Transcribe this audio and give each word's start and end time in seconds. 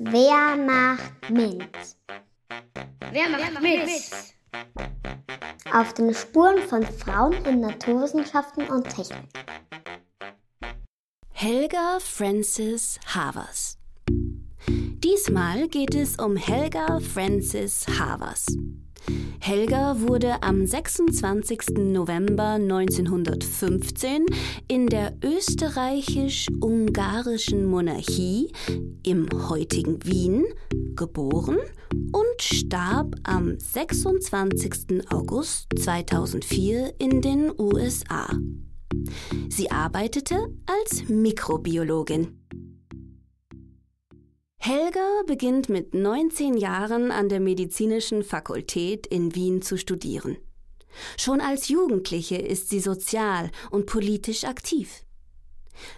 Wer 0.00 0.56
macht 0.56 1.28
mit? 1.28 1.68
Wer 3.10 3.28
macht 3.30 3.60
mit? 3.60 3.90
Auf 5.72 5.92
den 5.94 6.14
Spuren 6.14 6.58
von 6.68 6.84
Frauen 6.84 7.32
in 7.44 7.60
Naturwissenschaften 7.62 8.68
und 8.68 8.88
Technik. 8.88 9.28
Helga 11.32 11.98
Frances 11.98 13.00
Havers. 13.06 13.78
Diesmal 14.68 15.66
geht 15.66 15.96
es 15.96 16.16
um 16.16 16.36
Helga 16.36 17.00
Frances 17.00 17.84
Havers. 17.98 18.46
Helga 19.48 19.96
wurde 20.02 20.42
am 20.42 20.66
26. 20.66 21.78
November 21.78 22.58
1915 22.60 24.26
in 24.68 24.88
der 24.88 25.16
österreichisch-ungarischen 25.24 27.64
Monarchie 27.64 28.52
im 29.02 29.26
heutigen 29.48 30.04
Wien 30.04 30.44
geboren 30.96 31.56
und 32.12 32.42
starb 32.42 33.14
am 33.22 33.58
26. 33.58 35.08
August 35.08 35.68
2004 35.78 36.92
in 36.98 37.22
den 37.22 37.50
USA. 37.58 38.28
Sie 39.48 39.70
arbeitete 39.70 40.36
als 40.66 41.08
Mikrobiologin. 41.08 42.38
Helga 44.68 45.22
beginnt 45.26 45.70
mit 45.70 45.94
19 45.94 46.54
Jahren 46.54 47.10
an 47.10 47.30
der 47.30 47.40
medizinischen 47.40 48.22
Fakultät 48.22 49.06
in 49.06 49.34
Wien 49.34 49.62
zu 49.62 49.78
studieren. 49.78 50.36
Schon 51.16 51.40
als 51.40 51.68
Jugendliche 51.68 52.36
ist 52.36 52.68
sie 52.68 52.80
sozial 52.80 53.50
und 53.70 53.86
politisch 53.86 54.44
aktiv. 54.44 55.06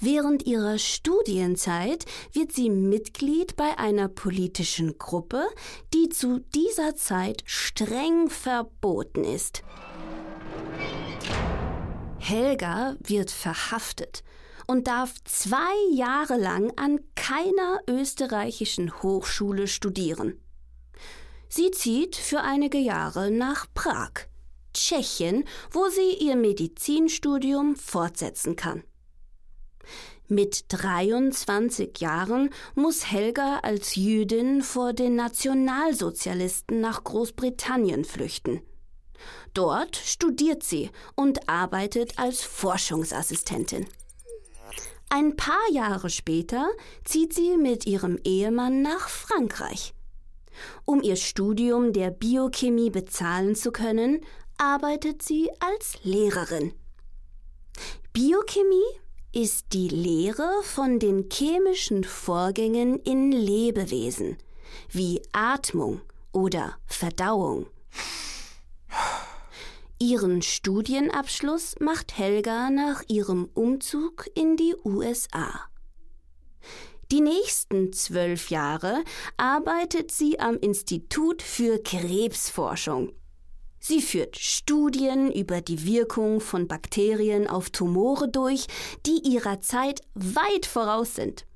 Während 0.00 0.46
ihrer 0.46 0.78
Studienzeit 0.78 2.06
wird 2.32 2.52
sie 2.52 2.70
Mitglied 2.70 3.54
bei 3.56 3.76
einer 3.78 4.08
politischen 4.08 4.96
Gruppe, 4.96 5.44
die 5.92 6.08
zu 6.08 6.38
dieser 6.54 6.96
Zeit 6.96 7.42
streng 7.44 8.30
verboten 8.30 9.24
ist. 9.24 9.62
Helga 12.18 12.96
wird 13.00 13.30
verhaftet 13.30 14.24
und 14.66 14.86
darf 14.86 15.14
zwei 15.24 15.74
Jahre 15.92 16.36
lang 16.36 16.72
an 16.76 17.00
keiner 17.14 17.80
österreichischen 17.88 19.02
Hochschule 19.02 19.66
studieren. 19.66 20.40
Sie 21.48 21.70
zieht 21.70 22.16
für 22.16 22.40
einige 22.40 22.78
Jahre 22.78 23.30
nach 23.30 23.66
Prag, 23.74 24.10
Tschechien, 24.72 25.44
wo 25.70 25.88
sie 25.88 26.14
ihr 26.20 26.36
Medizinstudium 26.36 27.76
fortsetzen 27.76 28.56
kann. 28.56 28.82
Mit 30.26 30.64
23 30.68 32.00
Jahren 32.00 32.50
muss 32.74 33.10
Helga 33.10 33.58
als 33.58 33.94
Jüdin 33.94 34.62
vor 34.62 34.94
den 34.94 35.16
Nationalsozialisten 35.16 36.80
nach 36.80 37.04
Großbritannien 37.04 38.04
flüchten. 38.04 38.62
Dort 39.52 39.96
studiert 39.96 40.62
sie 40.62 40.90
und 41.14 41.48
arbeitet 41.48 42.18
als 42.18 42.42
Forschungsassistentin. 42.42 43.86
Ein 45.16 45.36
paar 45.36 45.70
Jahre 45.70 46.10
später 46.10 46.68
zieht 47.04 47.34
sie 47.34 47.56
mit 47.56 47.86
ihrem 47.86 48.18
Ehemann 48.24 48.82
nach 48.82 49.08
Frankreich. 49.08 49.94
Um 50.84 51.02
ihr 51.02 51.14
Studium 51.14 51.92
der 51.92 52.10
Biochemie 52.10 52.90
bezahlen 52.90 53.54
zu 53.54 53.70
können, 53.70 54.22
arbeitet 54.58 55.22
sie 55.22 55.50
als 55.60 56.02
Lehrerin. 56.02 56.72
Biochemie 58.12 58.82
ist 59.32 59.66
die 59.72 59.86
Lehre 59.86 60.50
von 60.64 60.98
den 60.98 61.28
chemischen 61.30 62.02
Vorgängen 62.02 62.98
in 62.98 63.30
Lebewesen, 63.30 64.36
wie 64.90 65.22
Atmung 65.30 66.00
oder 66.32 66.74
Verdauung. 66.86 67.66
Ihren 70.06 70.42
Studienabschluss 70.42 71.76
macht 71.80 72.18
Helga 72.18 72.68
nach 72.68 73.02
ihrem 73.08 73.48
Umzug 73.54 74.26
in 74.34 74.58
die 74.58 74.74
USA. 74.84 75.48
Die 77.10 77.22
nächsten 77.22 77.90
zwölf 77.94 78.50
Jahre 78.50 79.02
arbeitet 79.38 80.10
sie 80.10 80.38
am 80.38 80.58
Institut 80.58 81.40
für 81.40 81.82
Krebsforschung. 81.82 83.12
Sie 83.80 84.02
führt 84.02 84.36
Studien 84.36 85.32
über 85.32 85.62
die 85.62 85.86
Wirkung 85.86 86.42
von 86.42 86.68
Bakterien 86.68 87.48
auf 87.48 87.70
Tumore 87.70 88.28
durch, 88.28 88.66
die 89.06 89.22
ihrer 89.26 89.62
Zeit 89.62 90.02
weit 90.12 90.66
voraus 90.66 91.14
sind. 91.14 91.46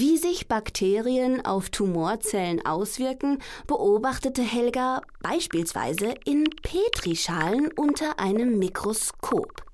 Wie 0.00 0.16
sich 0.16 0.46
Bakterien 0.46 1.44
auf 1.44 1.70
Tumorzellen 1.70 2.64
auswirken, 2.64 3.42
beobachtete 3.66 4.42
Helga 4.42 5.02
beispielsweise 5.22 6.14
in 6.24 6.44
Petrischalen 6.62 7.72
unter 7.74 8.20
einem 8.20 8.60
Mikroskop. 8.60 9.64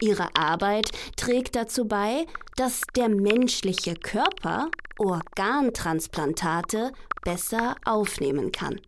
Ihre 0.00 0.34
Arbeit 0.34 0.92
trägt 1.14 1.56
dazu 1.56 1.84
bei, 1.84 2.24
dass 2.56 2.80
der 2.96 3.10
menschliche 3.10 3.96
Körper 3.96 4.70
Organtransplantate 4.96 6.92
besser 7.22 7.76
aufnehmen 7.84 8.50
kann. 8.50 8.80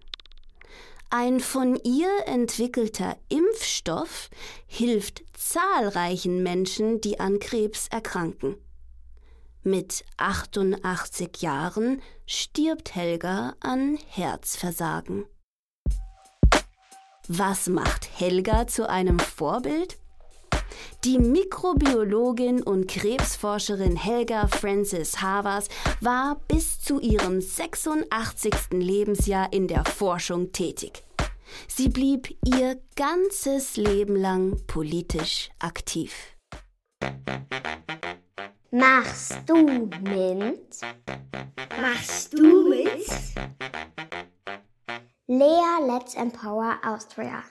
Ein 1.10 1.38
von 1.38 1.78
ihr 1.84 2.08
entwickelter 2.24 3.18
Impfstoff 3.28 4.30
hilft 4.66 5.22
zahlreichen 5.34 6.42
Menschen, 6.42 7.02
die 7.02 7.20
an 7.20 7.40
Krebs 7.40 7.88
erkranken. 7.88 8.56
Mit 9.66 10.04
88 10.18 11.40
Jahren 11.40 12.02
stirbt 12.26 12.94
Helga 12.94 13.54
an 13.60 13.98
Herzversagen. 14.08 15.24
Was 17.28 17.70
macht 17.70 18.06
Helga 18.20 18.66
zu 18.66 18.86
einem 18.86 19.18
Vorbild? 19.18 19.96
Die 21.04 21.18
Mikrobiologin 21.18 22.62
und 22.62 22.88
Krebsforscherin 22.88 23.96
Helga 23.96 24.48
Frances 24.48 25.22
Havers 25.22 25.68
war 26.02 26.42
bis 26.46 26.82
zu 26.82 27.00
ihrem 27.00 27.40
86. 27.40 28.54
Lebensjahr 28.72 29.50
in 29.50 29.66
der 29.66 29.86
Forschung 29.86 30.52
tätig. 30.52 31.04
Sie 31.68 31.88
blieb 31.88 32.36
ihr 32.44 32.82
ganzes 32.96 33.78
Leben 33.78 34.16
lang 34.16 34.60
politisch 34.66 35.48
aktiv. 35.58 36.34
Machst 38.76 39.38
du 39.46 39.88
mit? 40.02 40.80
Machst 41.80 42.32
du 42.32 42.68
mit? 42.68 43.06
Lea 45.28 45.86
Let's 45.86 46.16
Empower 46.16 46.80
Austria. 46.84 47.44